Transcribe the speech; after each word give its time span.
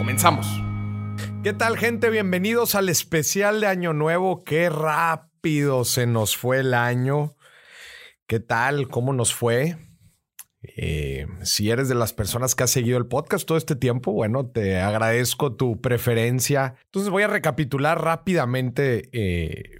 Comenzamos. 0.00 0.46
¿Qué 1.44 1.52
tal 1.52 1.76
gente? 1.76 2.08
Bienvenidos 2.08 2.74
al 2.74 2.88
especial 2.88 3.60
de 3.60 3.66
Año 3.66 3.92
Nuevo. 3.92 4.44
Qué 4.44 4.70
rápido 4.70 5.84
se 5.84 6.06
nos 6.06 6.38
fue 6.38 6.60
el 6.60 6.72
año. 6.72 7.36
¿Qué 8.26 8.40
tal? 8.40 8.88
¿Cómo 8.88 9.12
nos 9.12 9.34
fue? 9.34 9.76
Eh, 10.62 11.26
si 11.42 11.68
eres 11.68 11.90
de 11.90 11.96
las 11.96 12.14
personas 12.14 12.54
que 12.54 12.62
has 12.62 12.70
seguido 12.70 12.96
el 12.96 13.08
podcast 13.08 13.46
todo 13.46 13.58
este 13.58 13.76
tiempo, 13.76 14.12
bueno, 14.12 14.46
te 14.46 14.80
agradezco 14.80 15.54
tu 15.54 15.82
preferencia. 15.82 16.76
Entonces 16.86 17.10
voy 17.10 17.24
a 17.24 17.28
recapitular 17.28 18.02
rápidamente 18.02 19.10
eh, 19.12 19.76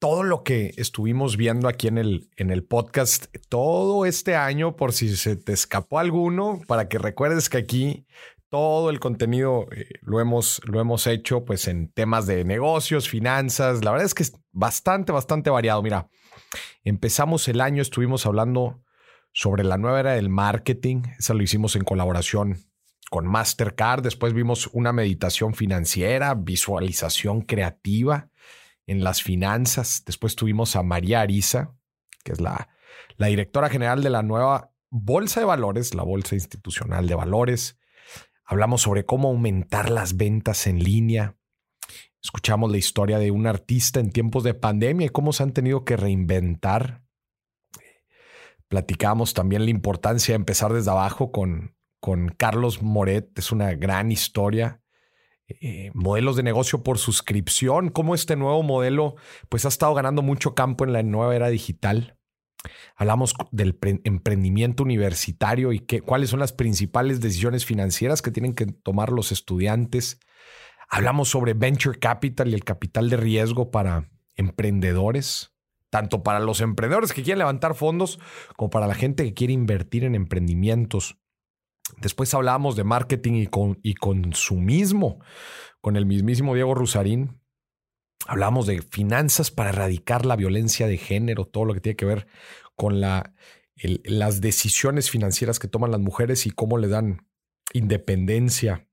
todo 0.00 0.24
lo 0.24 0.42
que 0.42 0.72
estuvimos 0.78 1.36
viendo 1.36 1.68
aquí 1.68 1.86
en 1.86 1.98
el, 1.98 2.28
en 2.36 2.50
el 2.50 2.64
podcast 2.64 3.26
todo 3.48 4.04
este 4.04 4.34
año, 4.34 4.74
por 4.74 4.92
si 4.92 5.14
se 5.14 5.36
te 5.36 5.52
escapó 5.52 6.00
alguno, 6.00 6.60
para 6.66 6.88
que 6.88 6.98
recuerdes 6.98 7.48
que 7.48 7.58
aquí 7.58 8.06
todo 8.50 8.90
el 8.90 9.00
contenido 9.00 9.68
eh, 9.72 9.88
lo, 10.02 10.20
hemos, 10.20 10.60
lo 10.66 10.80
hemos 10.80 11.06
hecho 11.06 11.44
pues 11.44 11.68
en 11.68 11.88
temas 11.88 12.26
de 12.26 12.44
negocios, 12.44 13.08
finanzas. 13.08 13.84
La 13.84 13.92
verdad 13.92 14.06
es 14.06 14.14
que 14.14 14.24
es 14.24 14.32
bastante, 14.52 15.12
bastante 15.12 15.48
variado. 15.50 15.82
Mira, 15.82 16.10
empezamos 16.84 17.48
el 17.48 17.60
año, 17.60 17.80
estuvimos 17.80 18.26
hablando 18.26 18.82
sobre 19.32 19.64
la 19.64 19.78
nueva 19.78 20.00
era 20.00 20.12
del 20.12 20.28
marketing. 20.28 21.02
Esa 21.18 21.34
lo 21.34 21.42
hicimos 21.42 21.76
en 21.76 21.84
colaboración 21.84 22.58
con 23.10 23.26
Mastercard. 23.26 24.02
Después 24.02 24.34
vimos 24.34 24.68
una 24.72 24.92
meditación 24.92 25.54
financiera, 25.54 26.34
visualización 26.34 27.42
creativa 27.42 28.30
en 28.86 29.04
las 29.04 29.22
finanzas. 29.22 30.02
Después 30.04 30.34
tuvimos 30.34 30.74
a 30.74 30.82
María 30.82 31.20
Arisa, 31.20 31.72
que 32.24 32.32
es 32.32 32.40
la, 32.40 32.68
la 33.16 33.28
directora 33.28 33.70
general 33.70 34.02
de 34.02 34.10
la 34.10 34.22
nueva 34.22 34.72
Bolsa 34.90 35.38
de 35.38 35.46
Valores, 35.46 35.94
la 35.94 36.02
Bolsa 36.02 36.34
Institucional 36.34 37.06
de 37.06 37.14
Valores. 37.14 37.79
Hablamos 38.50 38.82
sobre 38.82 39.06
cómo 39.06 39.28
aumentar 39.28 39.90
las 39.90 40.16
ventas 40.16 40.66
en 40.66 40.82
línea. 40.82 41.36
Escuchamos 42.20 42.68
la 42.68 42.78
historia 42.78 43.20
de 43.20 43.30
un 43.30 43.46
artista 43.46 44.00
en 44.00 44.10
tiempos 44.10 44.42
de 44.42 44.54
pandemia 44.54 45.06
y 45.06 45.10
cómo 45.10 45.32
se 45.32 45.44
han 45.44 45.52
tenido 45.52 45.84
que 45.84 45.96
reinventar. 45.96 47.04
Platicamos 48.66 49.34
también 49.34 49.66
la 49.66 49.70
importancia 49.70 50.32
de 50.32 50.36
empezar 50.36 50.72
desde 50.72 50.90
abajo 50.90 51.30
con, 51.30 51.76
con 52.00 52.30
Carlos 52.30 52.82
Moret. 52.82 53.38
Es 53.38 53.52
una 53.52 53.72
gran 53.74 54.10
historia. 54.10 54.82
Eh, 55.46 55.92
modelos 55.94 56.34
de 56.34 56.42
negocio 56.42 56.82
por 56.82 56.98
suscripción, 56.98 57.90
cómo 57.90 58.16
este 58.16 58.34
nuevo 58.34 58.64
modelo 58.64 59.14
pues 59.48 59.64
ha 59.64 59.68
estado 59.68 59.94
ganando 59.94 60.22
mucho 60.22 60.56
campo 60.56 60.82
en 60.82 60.92
la 60.92 61.04
nueva 61.04 61.36
era 61.36 61.50
digital. 61.50 62.18
Hablamos 62.94 63.34
del 63.50 63.78
emprendimiento 64.04 64.82
universitario 64.82 65.72
y 65.72 65.80
qué, 65.80 66.02
cuáles 66.02 66.30
son 66.30 66.40
las 66.40 66.52
principales 66.52 67.20
decisiones 67.20 67.64
financieras 67.64 68.22
que 68.22 68.30
tienen 68.30 68.54
que 68.54 68.66
tomar 68.66 69.10
los 69.10 69.32
estudiantes. 69.32 70.20
Hablamos 70.88 71.28
sobre 71.28 71.54
venture 71.54 71.98
capital 71.98 72.48
y 72.50 72.54
el 72.54 72.64
capital 72.64 73.08
de 73.08 73.16
riesgo 73.16 73.70
para 73.70 74.10
emprendedores, 74.36 75.52
tanto 75.88 76.22
para 76.22 76.40
los 76.40 76.60
emprendedores 76.60 77.12
que 77.12 77.22
quieren 77.22 77.38
levantar 77.38 77.74
fondos 77.74 78.18
como 78.56 78.70
para 78.70 78.86
la 78.86 78.94
gente 78.94 79.24
que 79.24 79.34
quiere 79.34 79.52
invertir 79.52 80.04
en 80.04 80.14
emprendimientos. 80.14 81.18
Después 81.98 82.32
hablamos 82.34 82.76
de 82.76 82.84
marketing 82.84 83.32
y, 83.34 83.48
y 83.82 83.94
consumismo 83.94 85.20
con 85.80 85.96
el 85.96 86.06
mismísimo 86.06 86.54
Diego 86.54 86.74
Rusarín, 86.74 87.39
Hablamos 88.30 88.68
de 88.68 88.80
finanzas 88.80 89.50
para 89.50 89.70
erradicar 89.70 90.24
la 90.24 90.36
violencia 90.36 90.86
de 90.86 90.98
género, 90.98 91.46
todo 91.46 91.64
lo 91.64 91.74
que 91.74 91.80
tiene 91.80 91.96
que 91.96 92.04
ver 92.04 92.28
con 92.76 93.00
la, 93.00 93.34
las 94.04 94.40
decisiones 94.40 95.10
financieras 95.10 95.58
que 95.58 95.66
toman 95.66 95.90
las 95.90 95.98
mujeres 95.98 96.46
y 96.46 96.52
cómo 96.52 96.78
le 96.78 96.86
dan 96.86 97.26
independencia. 97.72 98.86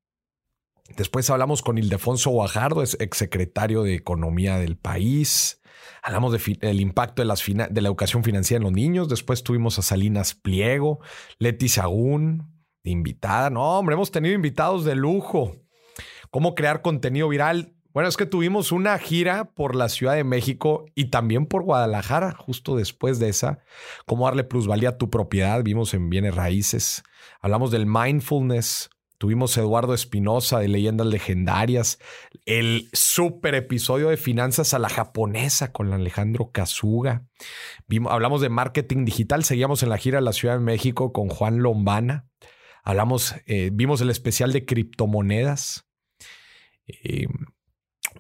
Después 0.97 1.29
hablamos 1.29 1.61
con 1.61 1.77
Ildefonso 1.77 2.31
Guajardo, 2.31 2.81
es 2.81 2.97
exsecretario 2.99 3.83
de 3.83 3.93
Economía 3.93 4.57
del 4.57 4.75
país. 4.75 5.61
Hablamos 6.01 6.31
del 6.59 6.81
impacto 6.81 7.21
de, 7.21 7.27
las 7.27 7.45
de 7.45 7.81
la 7.81 7.89
educación 7.89 8.23
financiera 8.23 8.57
en 8.57 8.63
los 8.63 8.73
niños. 8.73 9.07
Después 9.07 9.43
tuvimos 9.43 9.77
a 9.77 9.83
Salinas 9.83 10.33
Pliego, 10.33 10.99
Leti 11.37 11.69
Sagún, 11.69 12.65
invitada. 12.81 13.51
No, 13.51 13.77
hombre, 13.77 13.93
hemos 13.93 14.09
tenido 14.09 14.33
invitados 14.33 14.83
de 14.83 14.95
lujo. 14.95 15.57
Cómo 16.31 16.55
crear 16.55 16.81
contenido 16.81 17.29
viral. 17.29 17.76
Bueno, 17.97 18.09
es 18.09 18.17
que 18.17 18.27
tuvimos 18.27 18.71
una 18.71 18.95
gira 18.99 19.55
por 19.55 19.75
la 19.75 19.89
Ciudad 19.89 20.13
de 20.13 20.23
México 20.23 20.85
y 20.93 21.05
también 21.05 21.47
por 21.47 21.63
Guadalajara, 21.63 22.31
justo 22.31 22.75
después 22.75 23.17
de 23.17 23.29
esa. 23.29 23.57
Cómo 24.05 24.25
darle 24.25 24.43
plusvalía 24.43 24.89
a 24.89 24.97
tu 24.99 25.09
propiedad. 25.09 25.63
Vimos 25.63 25.95
en 25.95 26.11
bienes 26.11 26.35
raíces. 26.35 27.01
Hablamos 27.41 27.71
del 27.71 27.87
mindfulness. 27.87 28.91
Tuvimos 29.17 29.57
Eduardo 29.57 29.95
Espinosa 29.95 30.59
de 30.59 30.67
Leyendas 30.67 31.07
Legendarias, 31.07 31.97
el 32.45 32.87
super 32.93 33.55
episodio 33.55 34.09
de 34.09 34.17
Finanzas 34.17 34.75
a 34.75 34.77
la 34.77 34.89
Japonesa 34.89 35.71
con 35.71 35.91
Alejandro 35.91 36.51
Kazuga. 36.51 37.25
hablamos 38.11 38.41
de 38.41 38.49
marketing 38.49 39.05
digital, 39.05 39.43
seguíamos 39.43 39.81
en 39.81 39.89
la 39.89 39.97
gira 39.97 40.19
de 40.19 40.23
la 40.23 40.33
Ciudad 40.33 40.59
de 40.59 40.63
México 40.63 41.11
con 41.11 41.29
Juan 41.29 41.63
Lombana. 41.63 42.27
Hablamos, 42.83 43.33
eh, 43.47 43.71
vimos 43.73 44.01
el 44.01 44.11
especial 44.11 44.53
de 44.53 44.67
criptomonedas. 44.67 45.87
Eh, 46.85 47.25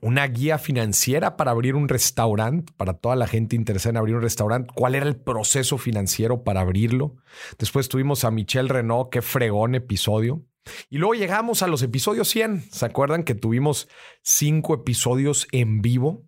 una 0.01 0.27
guía 0.27 0.57
financiera 0.57 1.37
para 1.37 1.51
abrir 1.51 1.75
un 1.75 1.87
restaurante, 1.87 2.73
para 2.77 2.93
toda 2.93 3.15
la 3.15 3.27
gente 3.27 3.55
interesada 3.55 3.91
en 3.91 3.97
abrir 3.97 4.15
un 4.15 4.21
restaurante, 4.21 4.71
cuál 4.75 4.95
era 4.95 5.05
el 5.05 5.15
proceso 5.15 5.77
financiero 5.77 6.43
para 6.43 6.61
abrirlo. 6.61 7.15
Después 7.57 7.89
tuvimos 7.89 8.23
a 8.23 8.31
Michelle 8.31 8.69
Renault, 8.69 9.09
qué 9.09 9.21
fregón 9.21 9.75
episodio. 9.75 10.45
Y 10.89 10.97
luego 10.97 11.13
llegamos 11.13 11.63
a 11.63 11.67
los 11.67 11.81
episodios 11.81 12.27
100. 12.29 12.71
¿Se 12.71 12.85
acuerdan 12.85 13.23
que 13.23 13.35
tuvimos 13.35 13.87
cinco 14.21 14.73
episodios 14.73 15.47
en 15.51 15.81
vivo? 15.81 16.25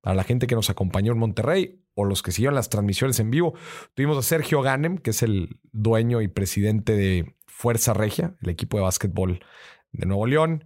Para 0.00 0.16
la 0.16 0.24
gente 0.24 0.46
que 0.46 0.54
nos 0.54 0.70
acompañó 0.70 1.12
en 1.12 1.18
Monterrey 1.18 1.82
o 1.94 2.04
los 2.04 2.22
que 2.22 2.30
siguieron 2.30 2.54
las 2.54 2.68
transmisiones 2.68 3.18
en 3.20 3.30
vivo, 3.30 3.54
tuvimos 3.94 4.18
a 4.18 4.22
Sergio 4.22 4.62
Ganem, 4.62 4.98
que 4.98 5.10
es 5.10 5.22
el 5.22 5.58
dueño 5.72 6.20
y 6.20 6.28
presidente 6.28 6.94
de 6.94 7.34
Fuerza 7.46 7.92
Regia, 7.92 8.36
el 8.42 8.50
equipo 8.50 8.76
de 8.76 8.84
básquetbol 8.84 9.40
de 9.92 10.06
Nuevo 10.06 10.26
León. 10.26 10.64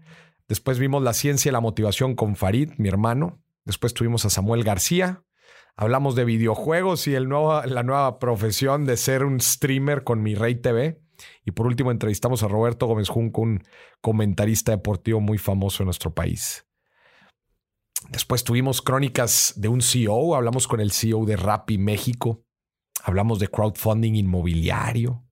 Después 0.51 0.81
vimos 0.81 1.05
la 1.05 1.13
ciencia 1.13 1.49
y 1.49 1.53
la 1.53 1.61
motivación 1.61 2.17
con 2.17 2.35
Farid, 2.35 2.73
mi 2.77 2.89
hermano. 2.89 3.41
Después 3.65 3.95
tuvimos 3.95 4.25
a 4.25 4.31
Samuel 4.31 4.65
García. 4.65 5.23
Hablamos 5.77 6.17
de 6.17 6.25
videojuegos 6.25 7.07
y 7.07 7.15
el 7.15 7.29
la 7.29 7.83
nueva 7.85 8.19
profesión 8.19 8.85
de 8.85 8.97
ser 8.97 9.25
un 9.25 9.39
streamer 9.39 10.03
con 10.03 10.25
Mi 10.25 10.35
Rey 10.35 10.57
TV. 10.57 11.01
Y 11.45 11.53
por 11.53 11.69
último 11.69 11.93
entrevistamos 11.93 12.43
a 12.43 12.49
Roberto 12.49 12.89
Gómez 12.89 13.09
Junco, 13.09 13.43
un 13.43 13.63
comentarista 14.01 14.73
deportivo 14.73 15.21
muy 15.21 15.39
famoso 15.39 15.85
en 15.85 15.87
nuestro 15.87 16.15
país. 16.15 16.67
Después 18.09 18.43
tuvimos 18.43 18.83
crónicas 18.83 19.53
de 19.55 19.69
un 19.69 19.81
CEO, 19.81 20.35
hablamos 20.35 20.67
con 20.67 20.81
el 20.81 20.91
CEO 20.91 21.27
de 21.27 21.37
Rappi 21.37 21.79
México, 21.79 22.43
hablamos 23.05 23.39
de 23.39 23.47
crowdfunding 23.47 24.15
inmobiliario, 24.15 25.23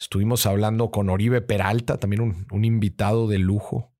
estuvimos 0.00 0.46
hablando 0.46 0.90
con 0.90 1.10
Oribe 1.10 1.42
Peralta, 1.42 1.98
también 1.98 2.22
un, 2.22 2.46
un 2.50 2.64
invitado 2.64 3.28
de 3.28 3.36
lujo. 3.36 3.91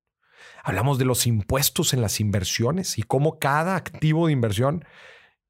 Hablamos 0.62 0.98
de 0.98 1.04
los 1.04 1.26
impuestos 1.26 1.92
en 1.92 2.00
las 2.00 2.20
inversiones 2.20 2.98
y 2.98 3.02
cómo 3.02 3.38
cada 3.38 3.76
activo 3.76 4.26
de 4.26 4.32
inversión 4.32 4.84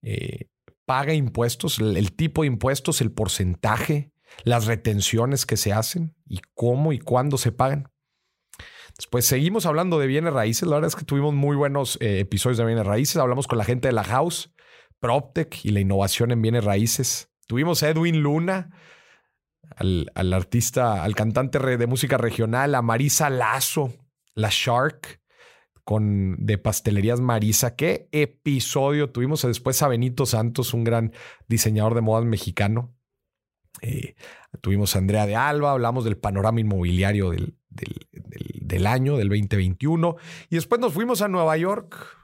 eh, 0.03 0.49
paga 0.87 1.15
impuestos, 1.15 1.79
el, 1.79 2.13
tipo 2.13 2.43
de 2.43 2.49
impuestos, 2.49 3.01
el 3.01 3.13
porcentaje, 3.13 4.11
las 4.45 4.67
retenciones 4.67 5.47
que 5.47 5.57
se 5.57 5.73
hacen 5.73 6.15
y 6.27 6.41
cómo 6.55 6.93
y 6.93 6.99
cuándo 6.99 7.37
se 7.37 7.53
pagan. 7.53 7.89
Después 8.97 9.27
seguimos 9.27 9.67
hablando 9.67 9.99
de 9.99 10.07
bienes 10.07 10.33
raíces. 10.33 10.69
La 10.69 10.77
verdad 10.77 10.89
es 10.89 10.97
que 10.97 11.05
tuvimos 11.05 11.35
muy 11.35 11.57
buenos 11.57 11.99
eh, 12.01 12.21
episodios 12.21 12.59
de 12.59 12.65
bienes 12.65 12.87
raíces. 12.87 13.17
Hablamos 13.17 13.47
con 13.47 13.59
la 13.59 13.65
gente 13.65 13.89
de 13.89 13.93
la 13.93 14.05
House, 14.05 14.53
PropTech 15.01 15.65
y 15.65 15.71
la 15.71 15.81
innovación 15.81 16.31
en 16.31 16.43
bienes 16.43 16.65
raíces. 16.65 17.31
Tuvimos 17.47 17.83
a 17.83 17.91
Edwin 17.91 18.21
Luna, 18.21 18.71
al, 19.77 20.11
al 20.15 20.33
artista, 20.33 21.03
al 21.03 21.15
cantante 21.15 21.59
de 21.59 21.87
música 21.87 22.19
regional, 22.19 22.75
a 22.75 22.83
Marisa 22.83 23.31
Lazo, 23.31 23.93
la 24.35 24.49
Shark 24.51 25.21
con 25.85 26.37
de 26.39 26.59
pastelerías 26.59 27.21
Marisa. 27.21 27.75
Qué 27.75 28.09
episodio 28.13 29.11
tuvimos 29.11 29.43
después 29.43 29.83
a 29.83 29.89
Benito 29.89 30.27
Santos, 30.27 30.75
un 30.75 30.85
gran 30.85 31.13
diseñador 31.49 31.95
de 31.95 32.01
modas 32.01 32.25
mexicano. 32.25 32.95
Eh, 33.81 34.15
tuvimos 34.61 34.95
a 34.95 35.01
Andrea 35.01 35.27
de 35.27 35.35
Alba, 35.35 35.73
hablamos 35.73 36.05
del 36.05 36.17
panorama 36.17 36.61
inmobiliario 36.61 37.31
del, 37.31 37.57
del 37.69 38.87
año, 38.87 39.17
del 39.17 39.29
2021. 39.29 40.17
Y 40.51 40.55
después 40.55 40.81
nos 40.81 40.93
fuimos 40.93 41.21
a 41.23 41.29
Nueva 41.29 41.57
York 41.57 42.22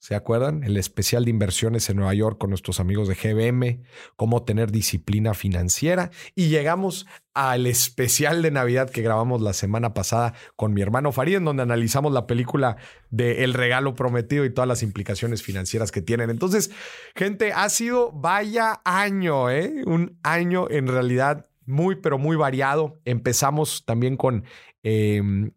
¿Se 0.00 0.14
acuerdan? 0.14 0.62
El 0.62 0.76
especial 0.76 1.24
de 1.24 1.30
inversiones 1.30 1.90
en 1.90 1.96
Nueva 1.96 2.14
York 2.14 2.38
con 2.38 2.50
nuestros 2.50 2.78
amigos 2.78 3.08
de 3.08 3.16
GBM, 3.16 3.82
cómo 4.14 4.44
tener 4.44 4.70
disciplina 4.70 5.34
financiera. 5.34 6.12
Y 6.36 6.48
llegamos 6.48 7.06
al 7.34 7.66
especial 7.66 8.40
de 8.40 8.52
Navidad 8.52 8.90
que 8.90 9.02
grabamos 9.02 9.42
la 9.42 9.52
semana 9.52 9.94
pasada 9.94 10.34
con 10.54 10.72
mi 10.72 10.82
hermano 10.82 11.10
Farid, 11.10 11.36
en 11.36 11.44
donde 11.44 11.64
analizamos 11.64 12.12
la 12.12 12.28
película 12.28 12.76
de 13.10 13.42
El 13.42 13.54
regalo 13.54 13.96
prometido 13.96 14.44
y 14.44 14.54
todas 14.54 14.68
las 14.68 14.84
implicaciones 14.84 15.42
financieras 15.42 15.90
que 15.90 16.00
tienen. 16.00 16.30
Entonces, 16.30 16.70
gente, 17.16 17.52
ha 17.52 17.68
sido 17.68 18.12
vaya 18.12 18.80
año, 18.84 19.50
¿eh? 19.50 19.82
Un 19.84 20.20
año 20.22 20.70
en 20.70 20.86
realidad 20.86 21.48
muy, 21.66 21.96
pero 21.96 22.18
muy 22.18 22.36
variado. 22.36 23.00
Empezamos 23.04 23.84
también 23.84 24.16
con 24.16 24.44
em, 24.84 25.50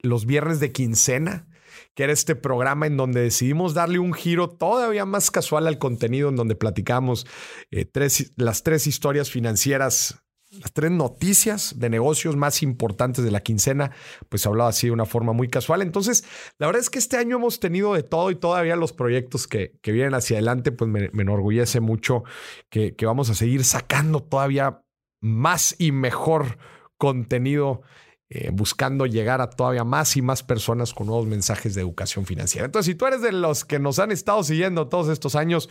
los 0.00 0.26
viernes 0.26 0.60
de 0.60 0.70
quincena 0.70 1.49
que 1.94 2.04
era 2.04 2.12
este 2.12 2.36
programa 2.36 2.86
en 2.86 2.96
donde 2.96 3.20
decidimos 3.20 3.74
darle 3.74 3.98
un 3.98 4.12
giro 4.12 4.48
todavía 4.48 5.04
más 5.04 5.30
casual 5.30 5.66
al 5.66 5.78
contenido, 5.78 6.28
en 6.28 6.36
donde 6.36 6.54
platicamos 6.54 7.26
eh, 7.70 7.84
tres, 7.84 8.32
las 8.36 8.62
tres 8.62 8.86
historias 8.86 9.30
financieras 9.30 10.22
las 10.58 10.72
tres 10.72 10.90
noticias 10.90 11.78
de 11.78 11.88
negocios 11.90 12.34
más 12.36 12.62
importantes 12.62 13.24
de 13.24 13.30
la 13.30 13.40
quincena, 13.40 13.92
pues 14.28 14.46
hablaba 14.46 14.70
así 14.70 14.88
de 14.88 14.92
una 14.92 15.06
forma 15.06 15.32
muy 15.32 15.48
casual. 15.48 15.80
Entonces, 15.80 16.24
la 16.58 16.66
verdad 16.66 16.82
es 16.82 16.90
que 16.90 16.98
este 16.98 17.16
año 17.16 17.36
hemos 17.36 17.60
tenido 17.60 17.94
de 17.94 18.02
todo 18.02 18.30
y 18.32 18.34
todavía 18.34 18.74
los 18.74 18.92
proyectos 18.92 19.46
que, 19.46 19.78
que 19.80 19.92
vienen 19.92 20.14
hacia 20.14 20.38
adelante, 20.38 20.72
pues 20.72 20.90
me, 20.90 21.04
enorgullece 21.04 21.78
mucho 21.78 22.24
que, 22.68 22.96
que, 22.96 23.06
vamos 23.06 23.30
a 23.30 23.34
seguir 23.34 23.64
sacando 23.64 24.22
todavía 24.22 24.82
más 25.20 25.76
y 25.78 25.92
mejor 25.92 26.58
contenido 26.98 27.82
eh, 28.32 28.50
buscando 28.52 29.06
llegar 29.06 29.40
a 29.40 29.50
todavía 29.50 29.82
más 29.82 30.16
y 30.16 30.22
más 30.22 30.44
personas 30.44 30.94
con 30.94 31.08
nuevos 31.08 31.26
mensajes 31.26 31.74
de 31.74 31.80
educación 31.80 32.26
financiera. 32.26 32.64
Entonces, 32.64 32.92
si 32.92 32.94
tú 32.94 33.06
eres 33.06 33.22
de 33.22 33.32
los 33.32 33.64
que 33.64 33.80
nos 33.80 33.98
han 33.98 34.12
estado 34.12 34.44
siguiendo 34.44 34.88
todos 34.88 35.08
estos 35.08 35.34
años, 35.34 35.68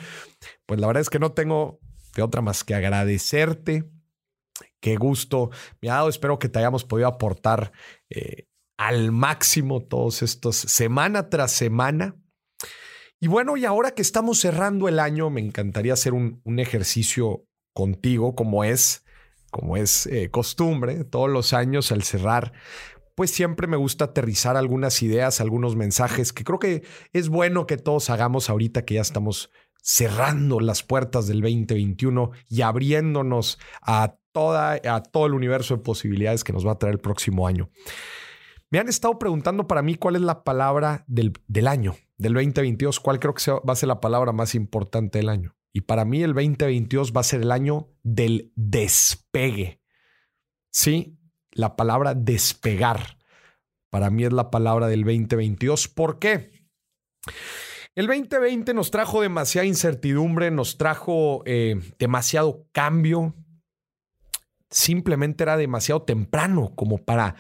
pues 0.66 0.78
la 0.82 0.88
verdad 0.88 1.00
es 1.00 1.10
que 1.10 1.20
no 1.20 1.32
tengo 1.32 1.80
de 2.18 2.22
otra 2.22 2.42
más 2.42 2.66
que 2.66 2.76
agradecerte. 2.76 3.90
Qué 4.82 4.98
gusto 4.98 5.52
me 5.82 5.90
ha 5.90 5.96
dado. 5.96 6.10
Espero 6.10 6.38
que 6.38 6.50
te 6.50 6.60
hayamos 6.60 6.84
podido 6.84 7.08
aportar 7.08 7.72
eh, 8.10 8.50
al 8.78 9.14
máximo 9.14 9.80
todos 9.80 10.22
estos 10.22 10.58
semana 10.58 11.30
tras 11.30 11.54
semana. 11.54 12.18
Y 13.22 13.28
bueno, 13.28 13.56
y 13.56 13.64
ahora 13.64 13.92
que 13.92 14.02
estamos 14.02 14.38
cerrando 14.40 14.90
el 14.90 15.00
año, 15.00 15.30
me 15.30 15.40
encantaría 15.40 15.94
hacer 15.94 16.12
un, 16.12 16.42
un 16.44 16.60
ejercicio 16.60 17.46
contigo, 17.74 18.36
como 18.36 18.66
es 18.66 19.06
como 19.50 19.78
es 19.78 20.06
eh, 20.08 20.30
costumbre, 20.30 21.04
todos 21.04 21.30
los 21.30 21.54
años 21.54 21.92
al 21.92 22.04
cerrar, 22.04 22.54
pues 23.16 23.32
siempre 23.32 23.68
me 23.68 23.76
gusta 23.76 24.06
aterrizar 24.06 24.56
algunas 24.56 25.02
ideas, 25.04 25.42
algunos 25.42 25.76
mensajes 25.76 26.32
que 26.32 26.44
creo 26.44 26.58
que 26.58 26.84
es 27.12 27.28
bueno 27.28 27.68
que 27.68 27.78
todos 27.78 28.10
hagamos 28.10 28.50
ahorita 28.50 28.86
que 28.86 28.94
ya 28.94 29.02
estamos 29.02 29.52
cerrando 29.82 30.60
las 30.60 30.84
puertas 30.84 31.28
del 31.28 31.42
2021 31.42 32.32
y 32.48 32.62
abriéndonos 32.62 33.60
a, 33.82 34.16
toda, 34.32 34.80
a 34.84 35.04
todo 35.04 35.26
el 35.26 35.34
universo 35.34 35.76
de 35.76 35.84
posibilidades 35.84 36.44
que 36.44 36.54
nos 36.54 36.66
va 36.66 36.74
a 36.74 36.80
traer 36.80 36.96
el 36.96 37.02
próximo 37.02 37.48
año. 37.48 37.70
Me 38.70 38.80
han 38.80 38.88
estado 38.88 39.18
preguntando 39.18 39.68
para 39.68 39.82
mí 39.82 39.96
cuál 39.96 40.16
es 40.16 40.22
la 40.22 40.44
palabra 40.44 41.04
del, 41.08 41.34
del 41.48 41.68
año, 41.68 41.96
del 42.18 42.36
2022, 42.36 43.00
cuál 43.00 43.20
creo 43.20 43.34
que 43.34 43.52
va 43.52 43.74
a 43.74 43.76
ser 43.76 43.88
la 43.88 44.00
palabra 44.00 44.32
más 44.32 44.54
importante 44.54 45.20
del 45.20 45.30
año. 45.30 45.56
Y 45.74 45.82
para 45.82 46.06
mí 46.06 46.24
el 46.24 46.34
2022 46.34 47.14
va 47.16 47.22
a 47.22 47.24
ser 47.24 47.42
el 47.42 47.52
año 47.52 47.90
del 48.04 48.52
despegue. 48.56 49.82
Sí, 50.72 51.20
la 51.52 51.76
palabra 51.76 52.16
despegar. 52.16 53.18
Para 53.90 54.10
mí 54.10 54.24
es 54.24 54.34
la 54.34 54.52
palabra 54.52 54.88
del 54.88 55.04
2022. 55.04 55.88
¿Por 55.88 56.20
qué? 56.20 56.52
El 57.96 58.08
2020 58.08 58.74
nos 58.74 58.92
trajo 58.92 59.22
demasiada 59.22 59.66
incertidumbre, 59.66 60.52
nos 60.52 60.78
trajo 60.78 61.44
eh, 61.46 61.80
demasiado 61.98 62.68
cambio. 62.72 63.36
Simplemente 64.70 65.44
era 65.44 65.58
demasiado 65.58 66.04
temprano 66.04 66.74
como 66.76 67.04
para 67.04 67.36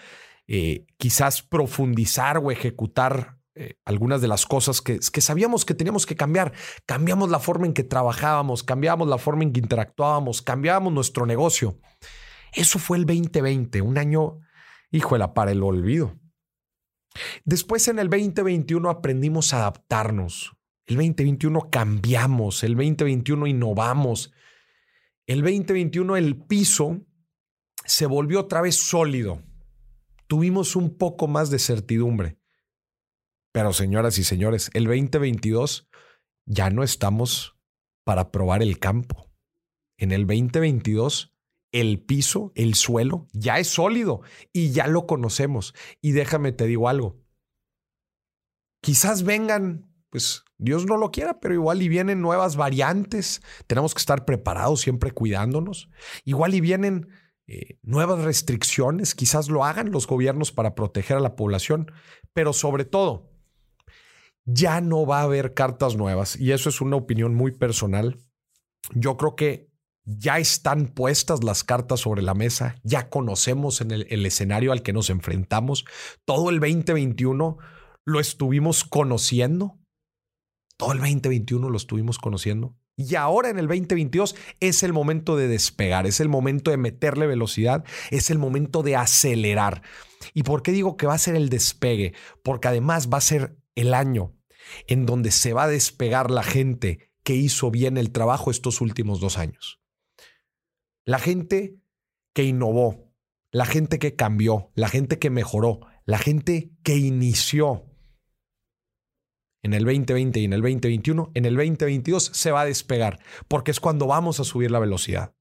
eh, 0.47 0.87
quizás 0.97 1.43
profundizar 1.43 2.39
o 2.39 2.51
ejecutar 2.51 3.38
eh, 3.55 3.75
algunas 3.83 4.21
de 4.21 4.27
las 4.27 4.45
cosas 4.45 4.81
que, 4.81 5.01
sabíamos 5.01 5.65
que 5.65 5.73
teníamos 5.73 6.05
que 6.05 6.15
cambiar. 6.15 6.53
Cambiamos 6.85 7.29
la 7.29 7.39
forma 7.39 7.65
en 7.65 7.73
que 7.73 7.83
trabajábamos, 7.83 8.63
cambiamos 8.63 9.07
la 9.07 9.17
forma 9.17 9.43
en 9.43 9.53
que 9.53 9.59
interactuábamos, 9.59 10.41
cambiábamos 10.41 10.93
nuestro 10.93 11.25
negocio. 11.25 11.79
Eso 12.53 12.79
fue 12.79 12.97
el 12.97 13.05
2020, 13.05 13.81
un 13.81 13.97
año, 13.97 14.39
híjole, 14.91 15.27
para 15.29 15.51
el 15.51 15.63
olvido. 15.63 16.17
Después 17.43 17.87
en 17.87 17.99
el 17.99 18.09
2021 18.09 18.89
aprendimos 18.89 19.53
a 19.53 19.57
adaptarnos. 19.57 20.55
El 20.85 20.95
2021 20.95 21.69
cambiamos, 21.69 22.63
el 22.63 22.75
2021 22.75 23.47
innovamos. 23.47 24.31
El 25.27 25.41
2021 25.41 26.17
el 26.17 26.37
piso 26.37 27.01
se 27.85 28.05
volvió 28.05 28.39
otra 28.39 28.61
vez 28.61 28.75
sólido. 28.75 29.43
Tuvimos 30.27 30.75
un 30.75 30.97
poco 30.97 31.27
más 31.27 31.49
de 31.49 31.59
certidumbre. 31.59 32.38
Pero 33.51 33.73
señoras 33.73 34.17
y 34.17 34.23
señores, 34.23 34.69
el 34.73 34.85
2022 34.85 35.89
ya 36.45 36.69
no 36.69 36.83
estamos 36.83 37.57
para 38.03 38.31
probar 38.31 38.61
el 38.61 38.79
campo. 38.79 39.31
En 39.97 40.11
el 40.11 40.25
2022 40.27 41.35
el 41.71 42.03
piso, 42.03 42.51
el 42.55 42.73
suelo, 42.73 43.27
ya 43.31 43.59
es 43.59 43.67
sólido 43.67 44.21
y 44.51 44.71
ya 44.71 44.87
lo 44.87 45.05
conocemos. 45.05 45.73
Y 46.01 46.13
déjame 46.13 46.51
te 46.51 46.65
digo 46.65 46.89
algo. 46.89 47.21
Quizás 48.81 49.23
vengan, 49.23 49.93
pues 50.09 50.43
Dios 50.57 50.85
no 50.85 50.97
lo 50.97 51.11
quiera, 51.11 51.39
pero 51.39 51.53
igual 51.53 51.81
y 51.81 51.89
vienen 51.89 52.21
nuevas 52.21 52.55
variantes. 52.55 53.41
Tenemos 53.67 53.93
que 53.93 53.99
estar 53.99 54.25
preparados, 54.25 54.81
siempre 54.81 55.11
cuidándonos. 55.11 55.89
Igual 56.23 56.55
y 56.55 56.61
vienen 56.61 57.09
eh, 57.47 57.77
nuevas 57.81 58.23
restricciones, 58.23 59.15
quizás 59.15 59.49
lo 59.49 59.65
hagan 59.65 59.91
los 59.91 60.07
gobiernos 60.07 60.51
para 60.51 60.75
proteger 60.75 61.17
a 61.17 61.21
la 61.21 61.35
población, 61.35 61.91
pero 62.31 62.53
sobre 62.53 62.85
todo, 62.85 63.28
ya 64.45 64.81
no 64.81 65.05
va 65.05 65.19
a 65.19 65.23
haber 65.23 65.53
cartas 65.53 65.95
nuevas 65.95 66.39
y 66.39 66.51
eso 66.51 66.69
es 66.69 66.81
una 66.81 66.95
opinión 66.95 67.35
muy 67.35 67.51
personal. 67.51 68.19
Yo 68.93 69.17
creo 69.17 69.35
que 69.35 69.69
ya 70.05 70.39
están 70.39 70.87
puestas 70.87 71.43
las 71.43 71.63
cartas 71.63 71.99
sobre 71.99 72.21
la 72.21 72.33
mesa, 72.33 72.75
ya 72.83 73.09
conocemos 73.09 73.81
en 73.81 73.91
el, 73.91 74.07
el 74.09 74.25
escenario 74.25 74.71
al 74.71 74.81
que 74.81 74.93
nos 74.93 75.09
enfrentamos. 75.09 75.85
Todo 76.25 76.49
el 76.49 76.59
2021 76.59 77.57
lo 78.05 78.19
estuvimos 78.19 78.83
conociendo. 78.83 79.77
Todo 80.77 80.93
el 80.93 80.99
2021 80.99 81.69
lo 81.69 81.77
estuvimos 81.77 82.17
conociendo. 82.17 82.75
Y 82.99 83.15
ahora 83.15 83.49
en 83.49 83.59
el 83.59 83.67
2022 83.67 84.35
es 84.59 84.83
el 84.83 84.91
momento 84.91 85.37
de 85.37 85.47
despegar, 85.47 86.05
es 86.05 86.19
el 86.19 86.27
momento 86.27 86.69
de 86.69 86.75
meterle 86.75 87.27
velocidad, 87.27 87.85
es 88.11 88.29
el 88.29 88.39
momento 88.39 88.83
de 88.83 88.97
acelerar. 88.97 89.83
¿Y 90.33 90.43
por 90.43 90.63
qué 90.63 90.73
digo 90.73 90.97
que 90.97 91.07
va 91.07 91.13
a 91.13 91.17
ser 91.17 91.35
el 91.35 91.47
despegue? 91.47 92.13
Porque 92.43 92.67
además 92.67 93.07
va 93.07 93.19
a 93.19 93.21
ser 93.21 93.55
el 93.79 93.93
año 93.93 94.35
en 94.87 95.05
donde 95.05 95.31
se 95.31 95.53
va 95.53 95.63
a 95.63 95.67
despegar 95.67 96.31
la 96.31 96.43
gente 96.43 97.11
que 97.23 97.35
hizo 97.35 97.71
bien 97.71 97.97
el 97.97 98.11
trabajo 98.11 98.51
estos 98.51 98.81
últimos 98.81 99.19
dos 99.19 99.37
años. 99.37 99.81
La 101.05 101.19
gente 101.19 101.79
que 102.33 102.43
innovó, 102.43 103.13
la 103.51 103.65
gente 103.65 103.99
que 103.99 104.15
cambió, 104.15 104.71
la 104.75 104.89
gente 104.89 105.19
que 105.19 105.29
mejoró, 105.29 105.81
la 106.05 106.17
gente 106.17 106.71
que 106.83 106.97
inició 106.97 107.85
en 109.61 109.73
el 109.73 109.83
2020 109.83 110.39
y 110.39 110.45
en 110.45 110.53
el 110.53 110.61
2021, 110.61 111.31
en 111.33 111.45
el 111.45 111.55
2022 111.55 112.31
se 112.33 112.51
va 112.51 112.61
a 112.61 112.65
despegar, 112.65 113.19
porque 113.47 113.71
es 113.71 113.79
cuando 113.79 114.07
vamos 114.07 114.39
a 114.39 114.43
subir 114.43 114.71
la 114.71 114.79
velocidad. 114.79 115.35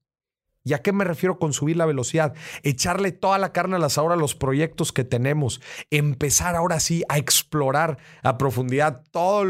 ¿Y 0.69 0.73
a 0.73 0.83
qué 0.83 0.93
me 0.93 1.03
refiero 1.03 1.39
con 1.39 1.51
subir 1.51 1.77
la 1.77 1.87
velocidad? 1.87 2.35
Echarle 2.61 3.11
toda 3.11 3.39
la 3.39 3.51
carne 3.51 3.77
a 3.77 3.79
las 3.79 3.97
ahora 3.97 4.13
a 4.13 4.17
los 4.17 4.35
proyectos 4.35 4.93
que 4.93 5.03
tenemos. 5.03 5.61
Empezar 5.89 6.55
ahora 6.55 6.79
sí 6.79 7.03
a 7.09 7.17
explorar 7.17 7.97
a 8.21 8.37
profundidad 8.37 9.03
todas 9.09 9.47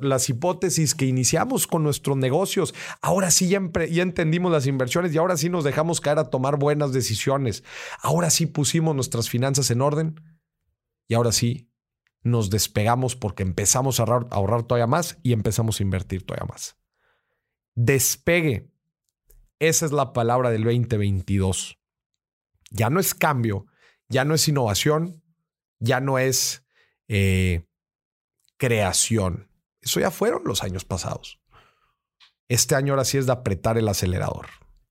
las 0.00 0.30
hipótesis 0.30 0.94
que 0.94 1.04
iniciamos 1.04 1.66
con 1.66 1.82
nuestros 1.82 2.16
negocios. 2.16 2.74
Ahora 3.02 3.30
sí 3.30 3.50
ya, 3.50 3.60
ya 3.90 4.02
entendimos 4.02 4.50
las 4.50 4.66
inversiones 4.66 5.14
y 5.14 5.18
ahora 5.18 5.36
sí 5.36 5.50
nos 5.50 5.62
dejamos 5.62 6.00
caer 6.00 6.18
a 6.18 6.30
tomar 6.30 6.58
buenas 6.58 6.94
decisiones. 6.94 7.62
Ahora 8.00 8.30
sí 8.30 8.46
pusimos 8.46 8.94
nuestras 8.94 9.28
finanzas 9.28 9.70
en 9.70 9.82
orden 9.82 10.22
y 11.06 11.16
ahora 11.16 11.32
sí 11.32 11.68
nos 12.22 12.48
despegamos 12.48 13.14
porque 13.14 13.42
empezamos 13.42 14.00
a 14.00 14.04
ahorrar, 14.04 14.26
a 14.30 14.36
ahorrar 14.36 14.62
todavía 14.62 14.86
más 14.86 15.18
y 15.22 15.34
empezamos 15.34 15.80
a 15.80 15.82
invertir 15.82 16.24
todavía 16.24 16.48
más. 16.48 16.78
Despegue 17.74 18.69
esa 19.60 19.86
es 19.86 19.92
la 19.92 20.12
palabra 20.12 20.50
del 20.50 20.64
2022. 20.64 21.78
Ya 22.70 22.90
no 22.90 22.98
es 22.98 23.14
cambio, 23.14 23.66
ya 24.08 24.24
no 24.24 24.34
es 24.34 24.48
innovación, 24.48 25.22
ya 25.78 26.00
no 26.00 26.18
es 26.18 26.64
eh, 27.08 27.66
creación. 28.56 29.50
Eso 29.80 30.00
ya 30.00 30.10
fueron 30.10 30.42
los 30.44 30.62
años 30.62 30.84
pasados. 30.84 31.40
Este 32.48 32.74
año 32.74 32.94
ahora 32.94 33.04
sí 33.04 33.18
es 33.18 33.26
de 33.26 33.32
apretar 33.32 33.78
el 33.78 33.86
acelerador 33.86 34.46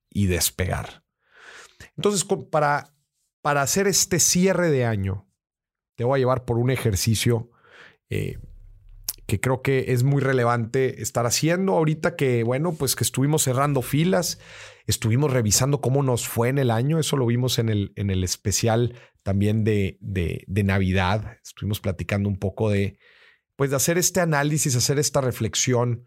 y 0.09 0.27
despegar. 0.27 1.03
Entonces, 1.97 2.25
para, 2.49 2.95
para 3.41 3.61
hacer 3.61 3.87
este 3.87 4.19
cierre 4.19 4.69
de 4.69 4.85
año, 4.85 5.27
te 5.95 6.03
voy 6.03 6.17
a 6.17 6.19
llevar 6.19 6.45
por 6.45 6.57
un 6.57 6.69
ejercicio 6.69 7.51
eh, 8.09 8.39
que 9.29 9.39
creo 9.39 9.61
que 9.61 9.93
es 9.93 10.03
muy 10.03 10.21
relevante 10.21 11.03
estar 11.03 11.27
haciendo 11.27 11.73
ahorita 11.73 12.15
que, 12.15 12.43
bueno, 12.43 12.73
pues 12.73 12.95
que 12.95 13.03
estuvimos 13.03 13.43
cerrando 13.43 13.83
filas, 13.83 14.39
estuvimos 14.87 15.31
revisando 15.31 15.81
cómo 15.81 16.01
nos 16.01 16.27
fue 16.27 16.49
en 16.49 16.57
el 16.57 16.71
año, 16.71 16.97
eso 16.99 17.15
lo 17.15 17.27
vimos 17.27 17.59
en 17.59 17.69
el, 17.69 17.93
en 17.95 18.09
el 18.09 18.23
especial 18.23 18.95
también 19.21 19.63
de, 19.63 19.99
de, 20.01 20.63
Navidad, 20.63 21.37
estuvimos 21.43 21.79
platicando 21.79 22.27
un 22.27 22.37
poco 22.37 22.71
de, 22.71 22.97
pues 23.55 23.69
de 23.69 23.75
hacer 23.75 23.99
este 23.99 24.19
análisis, 24.19 24.75
hacer 24.75 24.97
esta 24.97 25.21
reflexión 25.21 26.05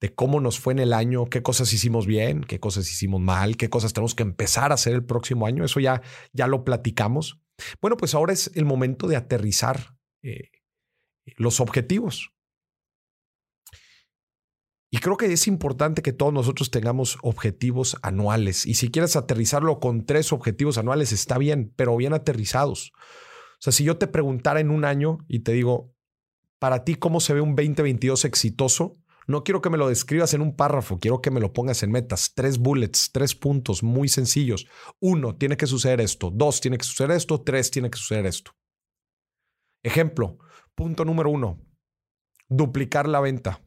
de 0.00 0.14
cómo 0.14 0.38
nos 0.38 0.60
fue 0.60 0.72
en 0.72 0.78
el 0.78 0.92
año, 0.92 1.26
qué 1.26 1.42
cosas 1.42 1.72
hicimos 1.72 2.06
bien, 2.06 2.44
qué 2.44 2.60
cosas 2.60 2.88
hicimos 2.88 3.20
mal, 3.20 3.56
qué 3.56 3.68
cosas 3.68 3.92
tenemos 3.92 4.14
que 4.14 4.22
empezar 4.22 4.70
a 4.70 4.74
hacer 4.74 4.94
el 4.94 5.04
próximo 5.04 5.44
año, 5.44 5.64
eso 5.64 5.80
ya, 5.80 6.02
ya 6.32 6.46
lo 6.46 6.64
platicamos. 6.64 7.42
Bueno, 7.80 7.96
pues 7.96 8.14
ahora 8.14 8.32
es 8.32 8.52
el 8.54 8.64
momento 8.64 9.08
de 9.08 9.16
aterrizar 9.16 9.96
eh, 10.22 10.50
los 11.36 11.58
objetivos. 11.58 12.32
Y 14.92 14.98
creo 14.98 15.16
que 15.16 15.32
es 15.32 15.46
importante 15.46 16.02
que 16.02 16.12
todos 16.12 16.32
nosotros 16.32 16.70
tengamos 16.72 17.16
objetivos 17.22 17.96
anuales. 18.02 18.66
Y 18.66 18.74
si 18.74 18.90
quieres 18.90 19.14
aterrizarlo 19.14 19.78
con 19.78 20.04
tres 20.04 20.32
objetivos 20.32 20.78
anuales, 20.78 21.12
está 21.12 21.38
bien, 21.38 21.72
pero 21.76 21.96
bien 21.96 22.12
aterrizados. 22.12 22.92
O 22.96 23.62
sea, 23.62 23.72
si 23.72 23.84
yo 23.84 23.98
te 23.98 24.08
preguntara 24.08 24.58
en 24.58 24.70
un 24.70 24.84
año 24.84 25.18
y 25.28 25.40
te 25.40 25.52
digo, 25.52 25.94
para 26.58 26.82
ti, 26.82 26.96
¿cómo 26.96 27.20
se 27.20 27.34
ve 27.34 27.40
un 27.40 27.54
2022 27.54 28.24
exitoso? 28.24 28.98
No 29.28 29.44
quiero 29.44 29.60
que 29.60 29.70
me 29.70 29.78
lo 29.78 29.88
describas 29.88 30.34
en 30.34 30.40
un 30.40 30.56
párrafo, 30.56 30.98
quiero 30.98 31.20
que 31.20 31.30
me 31.30 31.38
lo 31.38 31.52
pongas 31.52 31.84
en 31.84 31.92
metas. 31.92 32.32
Tres 32.34 32.58
bullets, 32.58 33.12
tres 33.12 33.36
puntos 33.36 33.84
muy 33.84 34.08
sencillos. 34.08 34.66
Uno, 34.98 35.36
tiene 35.36 35.56
que 35.56 35.68
suceder 35.68 36.00
esto. 36.00 36.32
Dos, 36.32 36.60
tiene 36.60 36.78
que 36.78 36.84
suceder 36.84 37.12
esto. 37.12 37.40
Tres, 37.42 37.70
tiene 37.70 37.90
que 37.90 37.98
suceder 37.98 38.26
esto. 38.26 38.50
Ejemplo, 39.84 40.38
punto 40.74 41.04
número 41.04 41.30
uno, 41.30 41.60
duplicar 42.48 43.08
la 43.08 43.20
venta 43.20 43.62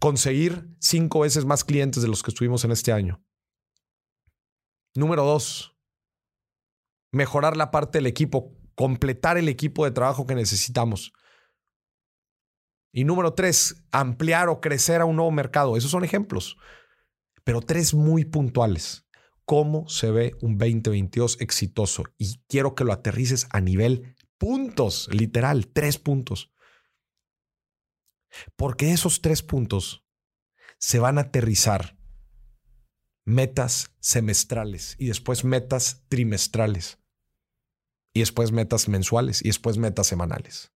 conseguir 0.00 0.74
cinco 0.80 1.20
veces 1.20 1.44
más 1.44 1.62
clientes 1.62 2.02
de 2.02 2.08
los 2.08 2.22
que 2.22 2.30
estuvimos 2.30 2.64
en 2.64 2.72
este 2.72 2.90
año. 2.90 3.22
Número 4.96 5.24
dos, 5.24 5.76
mejorar 7.12 7.56
la 7.56 7.70
parte 7.70 7.98
del 7.98 8.06
equipo, 8.06 8.56
completar 8.74 9.36
el 9.38 9.48
equipo 9.48 9.84
de 9.84 9.92
trabajo 9.92 10.26
que 10.26 10.34
necesitamos. 10.34 11.12
Y 12.92 13.04
número 13.04 13.34
tres, 13.34 13.84
ampliar 13.92 14.48
o 14.48 14.60
crecer 14.60 15.00
a 15.00 15.04
un 15.04 15.16
nuevo 15.16 15.30
mercado. 15.30 15.76
Esos 15.76 15.92
son 15.92 16.02
ejemplos, 16.02 16.56
pero 17.44 17.60
tres 17.60 17.94
muy 17.94 18.24
puntuales. 18.24 19.06
¿Cómo 19.44 19.88
se 19.88 20.10
ve 20.10 20.36
un 20.40 20.58
2022 20.58 21.40
exitoso? 21.40 22.04
Y 22.18 22.40
quiero 22.48 22.74
que 22.74 22.84
lo 22.84 22.92
aterrices 22.92 23.46
a 23.50 23.60
nivel 23.60 24.16
puntos, 24.38 25.08
literal, 25.12 25.68
tres 25.68 25.98
puntos. 25.98 26.50
Porque 28.56 28.92
esos 28.92 29.20
tres 29.20 29.42
puntos 29.42 30.04
se 30.78 30.98
van 30.98 31.18
a 31.18 31.22
aterrizar 31.22 31.98
metas 33.24 33.94
semestrales 34.00 34.96
y 34.98 35.06
después 35.06 35.44
metas 35.44 36.04
trimestrales 36.08 36.98
y 38.12 38.20
después 38.20 38.52
metas 38.52 38.88
mensuales 38.88 39.42
y 39.44 39.48
después 39.48 39.78
metas 39.78 40.06
semanales. 40.06 40.72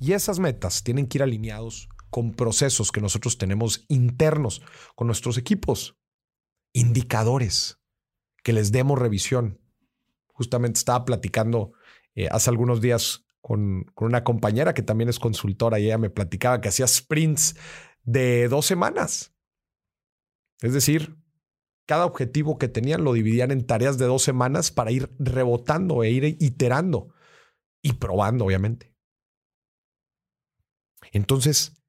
Y 0.00 0.12
esas 0.12 0.38
metas 0.38 0.84
tienen 0.84 1.08
que 1.08 1.18
ir 1.18 1.22
alineados 1.22 1.88
con 2.10 2.32
procesos 2.32 2.92
que 2.92 3.00
nosotros 3.00 3.38
tenemos 3.38 3.84
internos 3.88 4.62
con 4.94 5.06
nuestros 5.06 5.36
equipos, 5.36 5.98
indicadores, 6.72 7.80
que 8.42 8.52
les 8.52 8.72
demos 8.72 8.98
revisión. 8.98 9.60
Justamente 10.28 10.78
estaba 10.78 11.04
platicando 11.04 11.72
eh, 12.14 12.28
hace 12.30 12.50
algunos 12.50 12.80
días 12.80 13.26
con, 13.48 13.86
una 13.96 14.24
compañera 14.24 14.74
que 14.74 14.82
también 14.82 15.08
es 15.08 15.18
consultora 15.18 15.78
y 15.78 15.86
ella 15.86 15.96
me 15.96 16.10
platicaba 16.10 16.60
que 16.60 16.68
hacía 16.68 16.86
sprints 16.86 17.56
de 18.02 18.46
dos 18.48 18.66
semanas. 18.66 19.34
Es 20.60 20.74
decir, 20.74 21.16
cada 21.86 22.04
objetivo 22.04 22.58
que 22.58 22.68
tenían 22.68 23.04
lo 23.04 23.14
dividían 23.14 23.50
en 23.50 23.66
tareas 23.66 23.96
de 23.96 24.04
dos 24.04 24.22
semanas 24.22 24.70
para 24.70 24.90
ir 24.90 25.10
rebotando 25.18 26.04
e 26.04 26.10
ir 26.10 26.24
iterando 26.40 27.14
y 27.80 27.94
probando, 27.94 28.44
obviamente. 28.44 28.94
Entonces, 31.12 31.82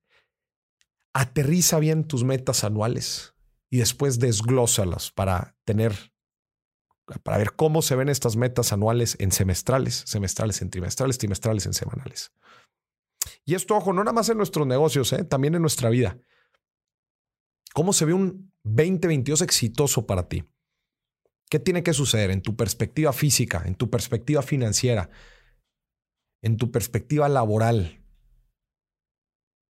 aterriza 1.13 1.79
bien 1.79 2.05
tus 2.05 2.23
metas 2.23 2.63
anuales 2.63 3.35
y 3.69 3.79
después 3.79 4.19
desglósalas 4.19 5.11
para 5.11 5.57
tener 5.65 6.13
para 7.17 7.37
ver 7.37 7.53
cómo 7.55 7.81
se 7.81 7.95
ven 7.95 8.09
estas 8.09 8.35
metas 8.35 8.71
anuales 8.71 9.15
en 9.19 9.31
semestrales, 9.31 10.03
semestrales 10.05 10.61
en 10.61 10.69
trimestrales, 10.69 11.17
trimestrales 11.17 11.65
en 11.65 11.73
semanales. 11.73 12.31
Y 13.45 13.55
esto, 13.55 13.75
ojo, 13.75 13.93
no 13.93 14.03
nada 14.03 14.13
más 14.13 14.29
en 14.29 14.37
nuestros 14.37 14.67
negocios, 14.67 15.11
¿eh? 15.13 15.23
también 15.23 15.55
en 15.55 15.61
nuestra 15.61 15.89
vida. 15.89 16.19
¿Cómo 17.73 17.93
se 17.93 18.05
ve 18.05 18.13
un 18.13 18.53
2022 18.63 19.41
exitoso 19.41 20.05
para 20.05 20.27
ti? 20.27 20.43
¿Qué 21.49 21.59
tiene 21.59 21.81
que 21.81 21.93
suceder 21.93 22.29
en 22.29 22.41
tu 22.41 22.55
perspectiva 22.55 23.11
física, 23.11 23.63
en 23.65 23.73
tu 23.73 23.89
perspectiva 23.89 24.43
financiera, 24.43 25.09
en 26.43 26.57
tu 26.57 26.71
perspectiva 26.71 27.27
laboral, 27.27 28.03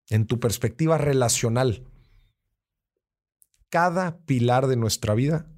en 0.10 0.28
tu 0.28 0.40
perspectiva 0.42 0.98
relacional? 0.98 1.88
Cada 3.70 4.20
pilar 4.26 4.68
de 4.68 4.76
nuestra 4.76 5.14
vida 5.14 5.50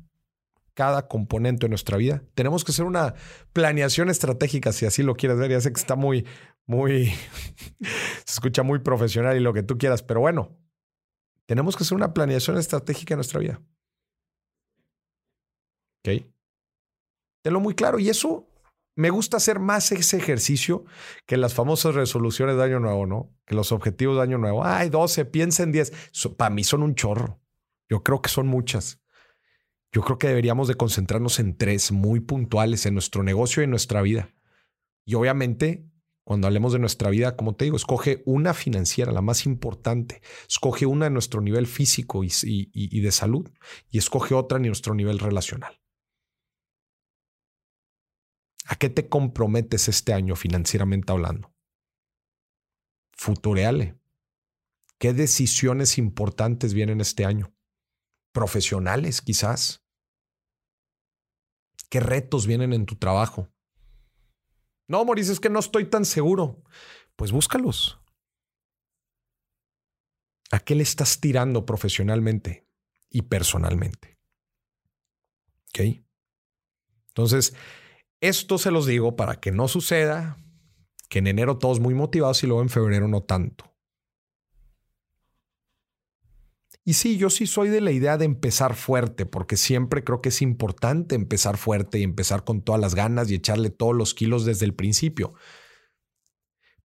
cada 0.81 1.07
componente 1.07 1.67
de 1.67 1.69
nuestra 1.69 1.95
vida. 1.95 2.23
Tenemos 2.33 2.65
que 2.65 2.71
hacer 2.71 2.85
una 2.85 3.13
planeación 3.53 4.09
estratégica, 4.09 4.71
si 4.71 4.87
así 4.87 5.03
lo 5.03 5.13
quieres 5.13 5.37
ver. 5.37 5.51
Ya 5.51 5.61
sé 5.61 5.71
que 5.71 5.79
está 5.79 5.95
muy, 5.95 6.25
muy, 6.65 7.05
se 8.25 8.33
escucha 8.33 8.63
muy 8.63 8.79
profesional 8.79 9.37
y 9.37 9.41
lo 9.41 9.53
que 9.53 9.61
tú 9.61 9.77
quieras, 9.77 10.01
pero 10.01 10.21
bueno, 10.21 10.57
tenemos 11.45 11.77
que 11.77 11.83
hacer 11.83 11.95
una 11.95 12.15
planeación 12.15 12.57
estratégica 12.57 13.13
en 13.13 13.19
nuestra 13.19 13.39
vida. 13.41 13.61
¿Ok? 15.99 16.25
Tenlo 17.43 17.59
muy 17.59 17.75
claro. 17.75 17.99
Y 17.99 18.09
eso 18.09 18.49
me 18.95 19.11
gusta 19.11 19.37
hacer 19.37 19.59
más 19.59 19.91
ese 19.91 20.17
ejercicio 20.17 20.85
que 21.27 21.37
las 21.37 21.53
famosas 21.53 21.93
resoluciones 21.93 22.57
de 22.57 22.63
año 22.63 22.79
nuevo, 22.79 23.05
¿no? 23.05 23.37
Que 23.45 23.53
los 23.53 23.71
objetivos 23.71 24.15
de 24.15 24.23
año 24.23 24.39
nuevo. 24.39 24.65
Ay, 24.65 24.89
12, 24.89 25.25
piensa 25.25 25.61
en 25.61 25.73
10. 25.73 25.93
para 26.37 26.49
mí 26.49 26.63
son 26.63 26.81
un 26.81 26.95
chorro. 26.95 27.39
Yo 27.87 28.01
creo 28.01 28.19
que 28.19 28.29
son 28.29 28.47
muchas. 28.47 29.00
Yo 29.93 30.01
creo 30.01 30.17
que 30.17 30.27
deberíamos 30.27 30.67
de 30.67 30.75
concentrarnos 30.75 31.39
en 31.39 31.57
tres 31.57 31.91
muy 31.91 32.21
puntuales 32.21 32.85
en 32.85 32.93
nuestro 32.93 33.23
negocio 33.23 33.61
y 33.61 33.65
en 33.65 33.71
nuestra 33.71 34.01
vida. 34.01 34.33
Y 35.05 35.15
obviamente, 35.15 35.85
cuando 36.23 36.47
hablemos 36.47 36.71
de 36.71 36.79
nuestra 36.79 37.09
vida, 37.09 37.35
como 37.35 37.55
te 37.55 37.65
digo, 37.65 37.75
escoge 37.75 38.23
una 38.25 38.53
financiera, 38.53 39.11
la 39.11 39.21
más 39.21 39.45
importante. 39.45 40.21
Escoge 40.47 40.85
una 40.85 41.07
en 41.07 41.13
nuestro 41.13 41.41
nivel 41.41 41.67
físico 41.67 42.23
y, 42.23 42.31
y 42.43 43.01
de 43.01 43.11
salud 43.11 43.49
y 43.89 43.97
escoge 43.97 44.33
otra 44.33 44.57
en 44.57 44.63
nuestro 44.63 44.93
nivel 44.93 45.19
relacional. 45.19 45.81
¿A 48.65 48.75
qué 48.77 48.89
te 48.89 49.09
comprometes 49.09 49.89
este 49.89 50.13
año 50.13 50.37
financieramente 50.37 51.11
hablando? 51.11 51.53
Futureale. 53.11 53.99
¿Qué 54.99 55.11
decisiones 55.13 55.97
importantes 55.97 56.73
vienen 56.73 57.01
este 57.01 57.25
año? 57.25 57.53
Profesionales, 58.31 59.21
quizás. 59.21 59.83
¿Qué 61.89 61.99
retos 61.99 62.47
vienen 62.47 62.73
en 62.73 62.85
tu 62.85 62.95
trabajo? 62.95 63.49
No, 64.87 65.03
Mauricio, 65.05 65.33
es 65.33 65.39
que 65.39 65.49
no 65.49 65.59
estoy 65.59 65.85
tan 65.85 66.05
seguro. 66.05 66.63
Pues 67.15 67.31
búscalos. 67.31 67.99
¿A 70.51 70.59
qué 70.59 70.75
le 70.75 70.83
estás 70.83 71.19
tirando 71.19 71.65
profesionalmente 71.65 72.67
y 73.09 73.21
personalmente? 73.23 74.19
¿Ok? 75.69 76.03
Entonces, 77.07 77.53
esto 78.19 78.57
se 78.57 78.71
los 78.71 78.85
digo 78.85 79.15
para 79.15 79.39
que 79.39 79.51
no 79.51 79.67
suceda 79.67 80.37
que 81.09 81.19
en 81.19 81.27
enero 81.27 81.57
todos 81.57 81.79
muy 81.79 81.93
motivados 81.93 82.43
y 82.43 82.47
luego 82.47 82.61
en 82.61 82.69
febrero 82.69 83.07
no 83.07 83.23
tanto. 83.23 83.70
Y 86.83 86.93
sí, 86.93 87.17
yo 87.17 87.29
sí 87.29 87.45
soy 87.45 87.69
de 87.69 87.79
la 87.79 87.91
idea 87.91 88.17
de 88.17 88.25
empezar 88.25 88.75
fuerte, 88.75 89.27
porque 89.27 89.55
siempre 89.55 90.03
creo 90.03 90.21
que 90.21 90.29
es 90.29 90.41
importante 90.41 91.13
empezar 91.13 91.57
fuerte 91.57 91.99
y 91.99 92.03
empezar 92.03 92.43
con 92.43 92.61
todas 92.61 92.81
las 92.81 92.95
ganas 92.95 93.29
y 93.29 93.35
echarle 93.35 93.69
todos 93.69 93.95
los 93.95 94.15
kilos 94.15 94.45
desde 94.45 94.65
el 94.65 94.73
principio. 94.73 95.33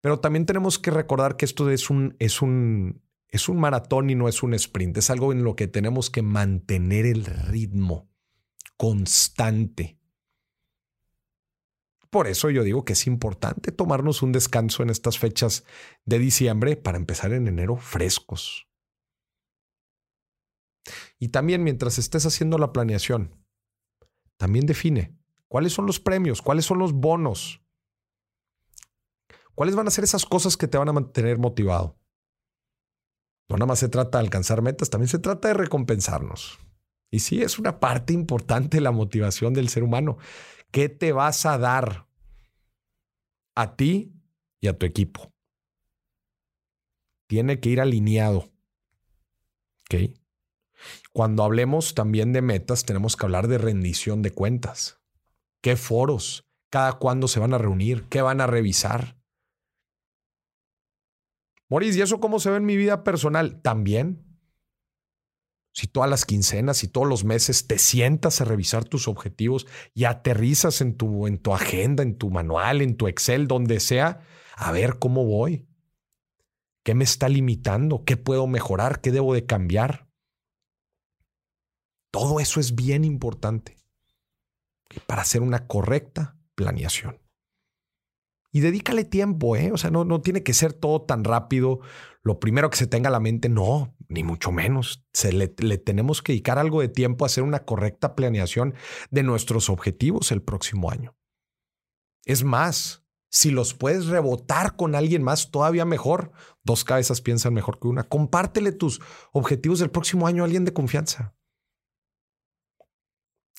Pero 0.01 0.19
también 0.19 0.45
tenemos 0.45 0.79
que 0.79 0.91
recordar 0.91 1.37
que 1.37 1.45
esto 1.45 1.69
es 1.69 1.89
un, 1.89 2.15
es 2.19 2.41
un, 2.41 3.01
es 3.29 3.47
un 3.47 3.57
maratón 3.57 4.09
y 4.09 4.15
no 4.15 4.27
es 4.27 4.43
un 4.43 4.53
sprint. 4.53 4.97
Es 4.97 5.09
algo 5.09 5.31
en 5.31 5.43
lo 5.43 5.55
que 5.55 5.67
tenemos 5.67 6.09
que 6.09 6.21
mantener 6.21 7.05
el 7.05 7.25
ritmo 7.25 8.09
constante. 8.77 9.97
Por 12.09 12.27
eso 12.27 12.49
yo 12.49 12.63
digo 12.63 12.85
que 12.85 12.93
es 12.93 13.07
importante 13.07 13.71
tomarnos 13.71 14.21
un 14.21 14.31
descanso 14.31 14.83
en 14.83 14.89
estas 14.89 15.17
fechas 15.17 15.65
de 16.05 16.19
diciembre 16.19 16.75
para 16.75 16.97
empezar 16.97 17.33
en 17.33 17.47
enero 17.47 17.77
frescos. 17.77 18.67
Y 21.19 21.29
también 21.29 21.63
mientras 21.63 21.97
estés 21.97 22.25
haciendo 22.25 22.57
la 22.57 22.71
planeación, 22.71 23.35
también 24.37 24.65
define 24.65 25.17
cuáles 25.47 25.73
son 25.73 25.85
los 25.85 25.99
premios, 25.99 26.41
cuáles 26.41 26.65
son 26.65 26.79
los 26.79 26.93
bonos 26.93 27.65
¿Cuáles 29.55 29.75
van 29.75 29.87
a 29.87 29.91
ser 29.91 30.03
esas 30.03 30.25
cosas 30.25 30.57
que 30.57 30.67
te 30.67 30.77
van 30.77 30.89
a 30.89 30.93
mantener 30.93 31.39
motivado? 31.39 31.97
No 33.47 33.55
nada 33.55 33.67
más 33.67 33.79
se 33.79 33.89
trata 33.89 34.17
de 34.17 34.25
alcanzar 34.25 34.61
metas, 34.61 34.89
también 34.89 35.07
se 35.07 35.19
trata 35.19 35.47
de 35.47 35.53
recompensarnos. 35.53 36.59
Y 37.09 37.19
sí, 37.19 37.41
es 37.41 37.57
una 37.57 37.79
parte 37.79 38.11
importante 38.11 38.77
de 38.77 38.81
la 38.81 38.91
motivación 38.91 39.53
del 39.53 39.69
ser 39.69 39.83
humano. 39.83 40.17
¿Qué 40.71 40.89
te 40.89 41.13
vas 41.13 41.45
a 41.45 41.57
dar 41.57 42.07
a 43.55 43.77
ti 43.77 44.13
y 44.59 44.67
a 44.67 44.77
tu 44.77 44.85
equipo? 44.85 45.33
Tiene 47.27 47.61
que 47.61 47.69
ir 47.69 47.79
alineado. 47.79 48.51
¿Ok? 49.85 50.19
Cuando 51.15 51.45
hablemos 51.45 51.95
también 51.95 52.33
de 52.33 52.41
metas, 52.41 52.83
tenemos 52.83 53.15
que 53.15 53.25
hablar 53.25 53.47
de 53.47 53.57
rendición 53.57 54.21
de 54.21 54.31
cuentas. 54.31 54.99
¿Qué 55.61 55.77
foros? 55.77 56.45
¿Cada 56.69 56.91
cuándo 56.99 57.29
se 57.29 57.39
van 57.39 57.53
a 57.53 57.57
reunir? 57.57 58.03
¿Qué 58.09 58.21
van 58.21 58.41
a 58.41 58.47
revisar? 58.47 59.17
Moris, 61.69 61.95
¿y 61.95 62.01
eso 62.01 62.19
cómo 62.19 62.41
se 62.41 62.49
ve 62.49 62.57
en 62.57 62.65
mi 62.65 62.75
vida 62.75 63.05
personal? 63.05 63.61
También. 63.61 64.25
Si 65.73 65.87
todas 65.87 66.09
las 66.09 66.25
quincenas 66.25 66.83
y 66.83 66.89
todos 66.89 67.07
los 67.07 67.23
meses 67.23 67.65
te 67.65 67.79
sientas 67.79 68.41
a 68.41 68.43
revisar 68.43 68.83
tus 68.83 69.07
objetivos 69.07 69.67
y 69.93 70.03
aterrizas 70.03 70.81
en 70.81 70.97
tu, 70.97 71.27
en 71.27 71.37
tu 71.37 71.53
agenda, 71.53 72.03
en 72.03 72.17
tu 72.17 72.29
manual, 72.29 72.81
en 72.81 72.97
tu 72.97 73.07
Excel, 73.07 73.47
donde 73.47 73.79
sea, 73.79 74.19
a 74.57 74.73
ver 74.73 74.99
cómo 74.99 75.23
voy. 75.23 75.65
¿Qué 76.83 76.93
me 76.93 77.05
está 77.05 77.29
limitando? 77.29 78.03
¿Qué 78.03 78.17
puedo 78.17 78.47
mejorar? 78.47 78.99
¿Qué 78.99 79.13
debo 79.13 79.33
de 79.33 79.45
cambiar? 79.45 80.04
Todo 82.15 82.39
eso 82.39 82.61
es 82.61 82.75
bien 82.75 83.03
importante 83.03 83.75
para 85.05 85.23
hacer 85.23 85.41
una 85.41 85.67
correcta 85.67 86.37
planeación. 86.55 87.19
Y 88.53 88.61
dedícale 88.61 89.03
tiempo, 89.03 89.57
¿eh? 89.57 89.73
O 89.73 89.77
sea, 89.77 89.89
no, 89.91 90.05
no 90.05 90.21
tiene 90.21 90.41
que 90.41 90.53
ser 90.53 90.71
todo 90.71 91.01
tan 91.01 91.25
rápido. 91.25 91.81
Lo 92.23 92.39
primero 92.39 92.69
que 92.69 92.77
se 92.77 92.87
tenga 92.87 93.09
a 93.09 93.11
la 93.11 93.19
mente, 93.19 93.49
no, 93.49 93.97
ni 94.07 94.23
mucho 94.23 94.53
menos. 94.53 95.03
Se 95.11 95.33
le, 95.33 95.53
le 95.57 95.77
tenemos 95.77 96.21
que 96.21 96.31
dedicar 96.31 96.57
algo 96.57 96.79
de 96.79 96.87
tiempo 96.87 97.25
a 97.25 97.27
hacer 97.27 97.43
una 97.43 97.65
correcta 97.65 98.15
planeación 98.15 98.75
de 99.11 99.23
nuestros 99.23 99.69
objetivos 99.69 100.31
el 100.31 100.41
próximo 100.41 100.91
año. 100.91 101.17
Es 102.23 102.45
más, 102.45 103.03
si 103.29 103.51
los 103.51 103.73
puedes 103.73 104.05
rebotar 104.05 104.77
con 104.77 104.95
alguien 104.95 105.21
más, 105.21 105.51
todavía 105.51 105.83
mejor. 105.83 106.31
Dos 106.63 106.85
cabezas 106.85 107.19
piensan 107.19 107.53
mejor 107.53 107.77
que 107.77 107.89
una. 107.89 108.03
Compártele 108.03 108.71
tus 108.71 109.01
objetivos 109.33 109.79
del 109.79 109.91
próximo 109.91 110.27
año 110.27 110.43
a 110.43 110.45
alguien 110.45 110.63
de 110.63 110.71
confianza. 110.71 111.34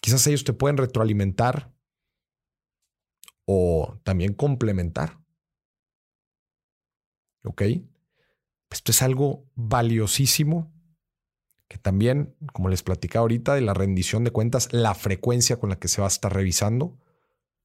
Quizás 0.00 0.26
ellos 0.26 0.44
te 0.44 0.52
pueden 0.52 0.76
retroalimentar 0.76 1.72
o 3.46 3.98
también 4.02 4.34
complementar. 4.34 5.20
¿Ok? 7.44 7.62
Esto 8.70 8.90
es 8.90 9.02
algo 9.02 9.48
valiosísimo 9.54 10.72
que 11.68 11.78
también, 11.78 12.36
como 12.52 12.68
les 12.68 12.82
platicaba 12.82 13.22
ahorita, 13.22 13.54
de 13.54 13.60
la 13.60 13.74
rendición 13.74 14.24
de 14.24 14.30
cuentas, 14.30 14.68
la 14.72 14.94
frecuencia 14.94 15.58
con 15.58 15.70
la 15.70 15.78
que 15.78 15.88
se 15.88 16.00
va 16.00 16.06
a 16.06 16.08
estar 16.08 16.32
revisando 16.32 16.98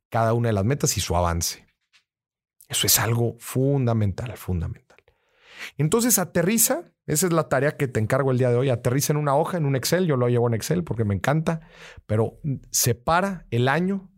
cada 0.10 0.34
una 0.34 0.50
de 0.50 0.54
las 0.54 0.66
metas 0.66 0.98
y 0.98 1.02
su 1.02 1.16
avance. 1.16 1.68
Eso 2.68 2.88
es 2.88 3.00
algo 3.00 3.36
fundamental, 3.40 4.36
fundamental. 4.38 5.00
Entonces 5.78 6.18
aterriza, 6.18 6.92
esa 7.14 7.28
es 7.28 7.34
la 7.34 7.50
tarea 7.50 7.78
que 7.78 7.88
te 7.88 8.00
encargo 8.00 8.32
el 8.32 8.38
día 8.38 8.50
de 8.50 8.56
hoy, 8.56 8.70
aterriza 8.70 9.14
en 9.14 9.18
una 9.18 9.36
hoja, 9.36 9.58
en 9.58 9.66
un 9.66 9.76
Excel, 9.76 10.08
yo 10.08 10.18
lo 10.18 10.28
llevo 10.28 10.48
en 10.48 10.54
Excel 10.54 10.84
porque 10.84 11.06
me 11.06 11.16
encanta, 11.16 11.62
pero 12.06 12.40
separa 12.72 13.46
el 13.50 13.68
año 13.68 14.12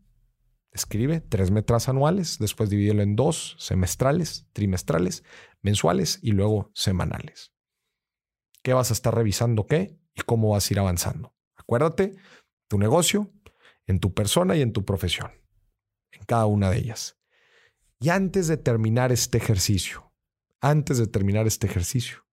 Escribe 0.74 1.22
tres 1.22 1.52
metas 1.52 1.88
anuales, 1.88 2.40
después 2.40 2.68
divídelo 2.68 3.04
en 3.04 3.16
dos, 3.16 3.56
semestrales, 3.60 4.48
trimestrales, 4.54 5.24
mensuales 5.62 6.18
y 6.24 6.32
luego 6.32 6.72
semanales. 6.74 7.54
¿Qué 8.64 8.74
vas 8.74 8.90
a 8.90 8.94
estar 8.94 9.14
revisando 9.14 9.68
qué 9.68 10.00
y 10.16 10.22
cómo 10.22 10.50
vas 10.50 10.68
a 10.68 10.74
ir 10.74 10.80
avanzando? 10.80 11.36
Acuérdate, 11.56 12.16
tu 12.68 12.80
negocio, 12.80 13.32
en 13.86 14.00
tu 14.00 14.16
persona 14.16 14.56
y 14.56 14.64
en 14.64 14.74
tu 14.74 14.84
profesión, 14.84 15.32
en 16.12 16.24
cada 16.26 16.48
una 16.48 16.72
de 16.72 16.78
ellas. 16.80 17.20
Y 18.00 18.10
antes 18.10 18.48
de 18.48 18.58
terminar 18.58 19.12
este 19.12 19.38
ejercicio, 19.38 20.12
antes 20.60 20.98
de 20.98 21.06
terminar 21.06 21.46
este 21.46 21.68
ejercicio, 21.68 22.26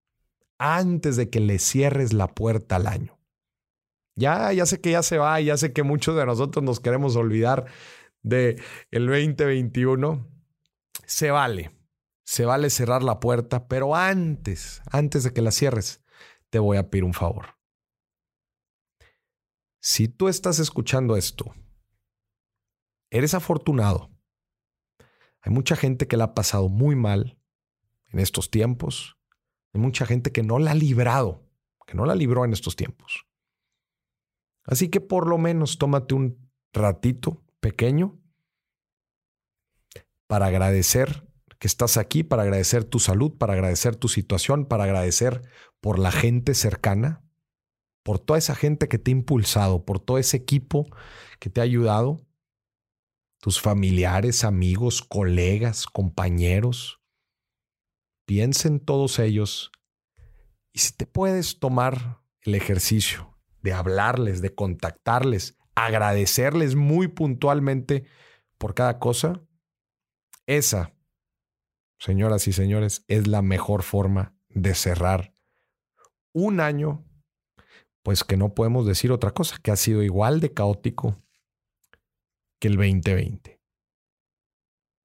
antes 0.60 1.16
de 1.16 1.30
que 1.30 1.40
le 1.40 1.58
cierres 1.58 2.12
la 2.12 2.28
puerta 2.28 2.76
al 2.76 2.86
año, 2.86 3.18
ya, 4.14 4.52
ya 4.52 4.66
sé 4.66 4.80
que 4.80 4.90
ya 4.90 5.02
se 5.02 5.18
va, 5.18 5.40
ya 5.40 5.56
sé 5.56 5.72
que 5.72 5.82
muchos 5.82 6.14
de 6.16 6.26
nosotros 6.26 6.62
nos 6.62 6.78
queremos 6.78 7.16
olvidar 7.16 7.66
de 8.22 8.62
el 8.90 9.06
2021, 9.06 10.28
se 11.06 11.30
vale. 11.30 11.72
Se 12.24 12.44
vale 12.44 12.70
cerrar 12.70 13.02
la 13.02 13.18
puerta, 13.18 13.66
pero 13.66 13.96
antes, 13.96 14.82
antes 14.92 15.24
de 15.24 15.32
que 15.32 15.42
la 15.42 15.50
cierres, 15.50 16.00
te 16.50 16.58
voy 16.58 16.76
a 16.76 16.88
pedir 16.88 17.04
un 17.04 17.14
favor. 17.14 17.56
Si 19.80 20.06
tú 20.06 20.28
estás 20.28 20.58
escuchando 20.58 21.16
esto, 21.16 21.54
eres 23.10 23.34
afortunado. 23.34 24.10
Hay 25.40 25.52
mucha 25.52 25.74
gente 25.74 26.06
que 26.06 26.18
la 26.18 26.24
ha 26.24 26.34
pasado 26.34 26.68
muy 26.68 26.94
mal 26.94 27.40
en 28.08 28.20
estos 28.20 28.50
tiempos. 28.50 29.19
Hay 29.72 29.80
mucha 29.80 30.06
gente 30.06 30.32
que 30.32 30.42
no 30.42 30.58
la 30.58 30.72
ha 30.72 30.74
librado, 30.74 31.42
que 31.86 31.94
no 31.94 32.06
la 32.06 32.14
libró 32.14 32.44
en 32.44 32.52
estos 32.52 32.76
tiempos. 32.76 33.26
Así 34.64 34.88
que 34.88 35.00
por 35.00 35.26
lo 35.26 35.38
menos 35.38 35.78
tómate 35.78 36.14
un 36.14 36.50
ratito 36.72 37.42
pequeño 37.60 38.20
para 40.26 40.46
agradecer 40.46 41.26
que 41.58 41.66
estás 41.66 41.96
aquí, 41.96 42.22
para 42.22 42.42
agradecer 42.42 42.84
tu 42.84 42.98
salud, 42.98 43.36
para 43.36 43.52
agradecer 43.52 43.94
tu 43.96 44.08
situación, 44.08 44.64
para 44.64 44.84
agradecer 44.84 45.42
por 45.80 45.98
la 45.98 46.10
gente 46.10 46.54
cercana, 46.54 47.22
por 48.02 48.18
toda 48.18 48.38
esa 48.38 48.54
gente 48.54 48.88
que 48.88 48.98
te 48.98 49.10
ha 49.10 49.12
impulsado, 49.12 49.84
por 49.84 50.00
todo 50.00 50.18
ese 50.18 50.36
equipo 50.36 50.86
que 51.38 51.50
te 51.50 51.60
ha 51.60 51.64
ayudado, 51.64 52.24
tus 53.40 53.60
familiares, 53.60 54.44
amigos, 54.44 55.02
colegas, 55.02 55.86
compañeros. 55.86 56.99
Piensa 58.30 58.68
en 58.68 58.78
todos 58.78 59.18
ellos 59.18 59.72
y 60.72 60.78
si 60.78 60.92
te 60.92 61.04
puedes 61.04 61.58
tomar 61.58 62.22
el 62.42 62.54
ejercicio 62.54 63.36
de 63.60 63.72
hablarles, 63.72 64.40
de 64.40 64.54
contactarles, 64.54 65.58
agradecerles 65.74 66.76
muy 66.76 67.08
puntualmente 67.08 68.04
por 68.56 68.74
cada 68.74 69.00
cosa, 69.00 69.42
esa, 70.46 70.94
señoras 71.98 72.46
y 72.46 72.52
señores, 72.52 73.04
es 73.08 73.26
la 73.26 73.42
mejor 73.42 73.82
forma 73.82 74.36
de 74.48 74.76
cerrar 74.76 75.34
un 76.32 76.60
año, 76.60 77.04
pues 78.04 78.22
que 78.22 78.36
no 78.36 78.54
podemos 78.54 78.86
decir 78.86 79.10
otra 79.10 79.32
cosa, 79.32 79.56
que 79.60 79.72
ha 79.72 79.76
sido 79.76 80.04
igual 80.04 80.38
de 80.38 80.54
caótico 80.54 81.20
que 82.60 82.68
el 82.68 82.76
2020. 82.76 83.59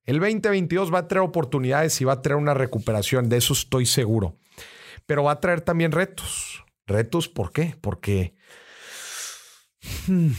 El 0.06 0.20
2022 0.20 0.94
va 0.94 1.00
a 1.00 1.08
traer 1.08 1.24
oportunidades 1.24 2.00
y 2.00 2.06
va 2.06 2.14
a 2.14 2.22
traer 2.22 2.38
una 2.38 2.54
recuperación, 2.54 3.28
de 3.28 3.38
eso 3.38 3.54
estoy 3.54 3.86
seguro. 3.88 4.38
Pero 5.08 5.24
va 5.24 5.32
a 5.32 5.40
traer 5.40 5.62
también 5.62 5.92
retos. 5.92 6.64
Retos, 6.86 7.28
¿por 7.28 7.52
qué? 7.52 7.76
Porque 7.82 8.36
hmm, 10.08 10.32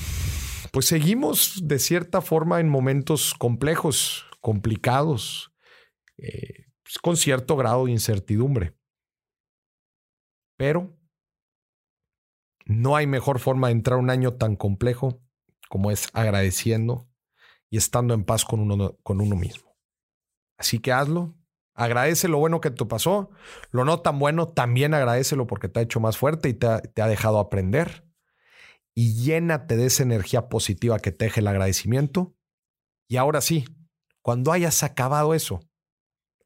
pues 0.70 0.86
seguimos 0.86 1.66
de 1.66 1.80
cierta 1.80 2.20
forma 2.20 2.60
en 2.60 2.68
momentos 2.68 3.34
complejos, 3.34 4.26
complicados, 4.40 5.52
eh, 6.18 6.66
pues, 6.84 6.98
con 6.98 7.16
cierto 7.16 7.56
grado 7.56 7.86
de 7.86 7.92
incertidumbre. 7.92 8.76
Pero 10.56 10.96
no 12.64 12.94
hay 12.94 13.08
mejor 13.08 13.40
forma 13.40 13.68
de 13.68 13.72
entrar 13.72 13.98
un 13.98 14.10
año 14.10 14.34
tan 14.34 14.54
complejo 14.54 15.20
como 15.68 15.90
es 15.90 16.08
agradeciendo 16.12 17.08
y 17.70 17.76
estando 17.76 18.14
en 18.14 18.24
paz 18.24 18.44
con 18.44 18.60
uno, 18.60 18.96
con 19.02 19.20
uno 19.20 19.36
mismo. 19.36 19.76
Así 20.58 20.78
que 20.78 20.92
hazlo, 20.92 21.34
agradece 21.74 22.28
lo 22.28 22.38
bueno 22.38 22.60
que 22.60 22.70
te 22.70 22.84
pasó, 22.86 23.30
lo 23.70 23.84
no 23.84 24.00
tan 24.00 24.18
bueno, 24.18 24.48
también 24.48 24.94
agradecelo 24.94 25.46
porque 25.46 25.68
te 25.68 25.80
ha 25.80 25.82
hecho 25.82 26.00
más 26.00 26.16
fuerte 26.16 26.48
y 26.48 26.54
te 26.54 26.66
ha 27.02 27.08
dejado 27.08 27.38
aprender 27.38 28.06
y 28.98 29.12
llénate 29.22 29.76
de 29.76 29.86
esa 29.86 30.02
energía 30.02 30.48
positiva 30.48 30.98
que 30.98 31.12
te 31.12 31.26
deje 31.26 31.40
el 31.40 31.48
agradecimiento. 31.48 32.34
Y 33.08 33.18
ahora 33.18 33.42
sí, 33.42 33.66
cuando 34.22 34.52
hayas 34.52 34.82
acabado 34.82 35.34
eso, 35.34 35.60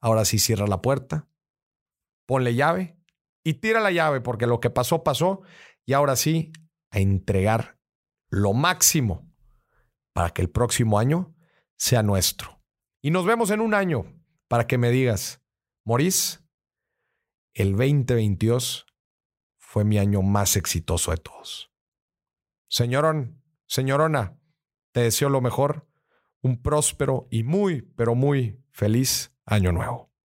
ahora 0.00 0.24
sí 0.24 0.40
cierra 0.40 0.66
la 0.66 0.82
puerta, 0.82 1.28
ponle 2.26 2.56
llave 2.56 2.98
y 3.44 3.54
tira 3.54 3.80
la 3.80 3.92
llave 3.92 4.20
porque 4.20 4.48
lo 4.48 4.58
que 4.58 4.68
pasó, 4.68 5.04
pasó. 5.04 5.42
Y 5.86 5.92
ahora 5.92 6.16
sí, 6.16 6.52
a 6.90 6.98
entregar 6.98 7.78
lo 8.30 8.52
máximo 8.52 9.29
para 10.12 10.30
que 10.30 10.42
el 10.42 10.50
próximo 10.50 10.98
año 10.98 11.34
sea 11.76 12.02
nuestro. 12.02 12.62
Y 13.02 13.10
nos 13.10 13.24
vemos 13.24 13.50
en 13.50 13.60
un 13.60 13.74
año 13.74 14.04
para 14.48 14.66
que 14.66 14.78
me 14.78 14.90
digas, 14.90 15.40
Morís, 15.84 16.44
el 17.54 17.72
2022 17.72 18.86
fue 19.58 19.84
mi 19.84 19.98
año 19.98 20.22
más 20.22 20.56
exitoso 20.56 21.10
de 21.10 21.16
todos. 21.18 21.70
Señorón, 22.68 23.42
señorona, 23.66 24.38
te 24.92 25.00
deseo 25.00 25.28
lo 25.28 25.40
mejor, 25.40 25.88
un 26.42 26.62
próspero 26.62 27.28
y 27.30 27.42
muy, 27.42 27.82
pero 27.82 28.14
muy 28.14 28.62
feliz 28.70 29.32
año 29.44 29.72
nuevo. 29.72 30.09